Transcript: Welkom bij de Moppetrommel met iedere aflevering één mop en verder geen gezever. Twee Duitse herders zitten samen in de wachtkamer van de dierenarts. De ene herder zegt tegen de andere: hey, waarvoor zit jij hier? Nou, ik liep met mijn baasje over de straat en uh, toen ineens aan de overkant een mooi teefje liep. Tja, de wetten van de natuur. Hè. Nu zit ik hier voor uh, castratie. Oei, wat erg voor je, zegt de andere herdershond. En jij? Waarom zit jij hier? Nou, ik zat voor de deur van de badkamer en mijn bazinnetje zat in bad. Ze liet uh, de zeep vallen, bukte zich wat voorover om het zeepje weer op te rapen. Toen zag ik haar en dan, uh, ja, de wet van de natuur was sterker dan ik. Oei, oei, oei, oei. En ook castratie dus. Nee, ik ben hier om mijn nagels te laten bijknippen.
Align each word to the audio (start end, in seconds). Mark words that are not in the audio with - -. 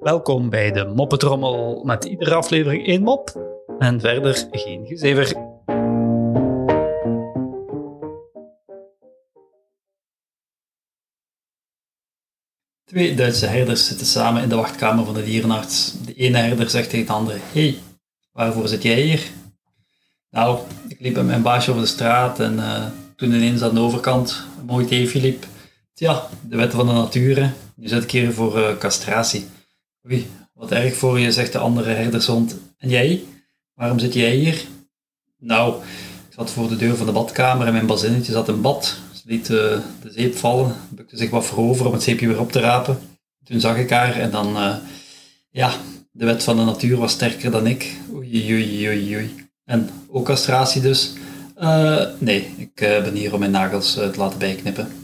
Welkom 0.00 0.50
bij 0.50 0.72
de 0.72 0.92
Moppetrommel 0.94 1.82
met 1.84 2.04
iedere 2.04 2.34
aflevering 2.34 2.86
één 2.86 3.02
mop 3.02 3.52
en 3.78 4.00
verder 4.00 4.48
geen 4.50 4.86
gezever. 4.86 5.26
Twee 12.84 13.14
Duitse 13.14 13.46
herders 13.46 13.86
zitten 13.86 14.06
samen 14.06 14.42
in 14.42 14.48
de 14.48 14.54
wachtkamer 14.54 15.04
van 15.04 15.14
de 15.14 15.24
dierenarts. 15.24 15.92
De 16.04 16.14
ene 16.14 16.38
herder 16.38 16.70
zegt 16.70 16.90
tegen 16.90 17.06
de 17.06 17.12
andere: 17.12 17.38
hey, 17.52 17.78
waarvoor 18.32 18.68
zit 18.68 18.82
jij 18.82 19.00
hier? 19.00 19.30
Nou, 20.30 20.58
ik 20.88 21.00
liep 21.00 21.14
met 21.14 21.26
mijn 21.26 21.42
baasje 21.42 21.70
over 21.70 21.82
de 21.82 21.88
straat 21.88 22.40
en 22.40 22.54
uh, 22.54 22.86
toen 23.16 23.32
ineens 23.32 23.62
aan 23.62 23.74
de 23.74 23.80
overkant 23.80 24.44
een 24.58 24.66
mooi 24.66 24.86
teefje 24.86 25.20
liep. 25.20 25.46
Tja, 25.94 26.28
de 26.48 26.56
wetten 26.56 26.78
van 26.78 26.86
de 26.86 26.92
natuur. 26.92 27.42
Hè. 27.42 27.50
Nu 27.76 27.88
zit 27.88 28.02
ik 28.02 28.10
hier 28.10 28.32
voor 28.32 28.58
uh, 28.58 28.76
castratie. 28.78 29.46
Oei, 30.06 30.26
wat 30.52 30.70
erg 30.70 30.96
voor 30.96 31.18
je, 31.18 31.32
zegt 31.32 31.52
de 31.52 31.58
andere 31.58 31.90
herdershond. 31.90 32.56
En 32.78 32.88
jij? 32.88 33.24
Waarom 33.74 33.98
zit 33.98 34.14
jij 34.14 34.34
hier? 34.34 34.64
Nou, 35.38 35.82
ik 36.28 36.34
zat 36.34 36.50
voor 36.50 36.68
de 36.68 36.76
deur 36.76 36.96
van 36.96 37.06
de 37.06 37.12
badkamer 37.12 37.66
en 37.66 37.72
mijn 37.72 37.86
bazinnetje 37.86 38.32
zat 38.32 38.48
in 38.48 38.60
bad. 38.60 38.98
Ze 39.12 39.22
liet 39.24 39.48
uh, 39.48 39.58
de 40.02 40.10
zeep 40.10 40.36
vallen, 40.36 40.74
bukte 40.90 41.16
zich 41.16 41.30
wat 41.30 41.44
voorover 41.44 41.86
om 41.86 41.92
het 41.92 42.02
zeepje 42.02 42.28
weer 42.28 42.40
op 42.40 42.52
te 42.52 42.60
rapen. 42.60 42.98
Toen 43.44 43.60
zag 43.60 43.76
ik 43.76 43.90
haar 43.90 44.16
en 44.16 44.30
dan, 44.30 44.56
uh, 44.56 44.76
ja, 45.50 45.72
de 46.10 46.24
wet 46.24 46.42
van 46.42 46.56
de 46.56 46.64
natuur 46.64 46.96
was 46.96 47.12
sterker 47.12 47.50
dan 47.50 47.66
ik. 47.66 47.96
Oei, 48.12 48.52
oei, 48.52 48.88
oei, 48.88 49.16
oei. 49.16 49.34
En 49.64 49.90
ook 50.08 50.24
castratie 50.24 50.82
dus. 50.82 51.12
Nee, 52.18 52.54
ik 52.56 52.74
ben 52.74 53.14
hier 53.14 53.32
om 53.32 53.38
mijn 53.38 53.50
nagels 53.50 53.92
te 53.92 54.12
laten 54.16 54.38
bijknippen. 54.38 55.03